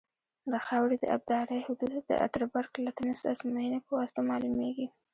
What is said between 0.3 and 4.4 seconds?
د خاورې د ابدارۍ حدود د اتربرګ لمتس ازموینې په واسطه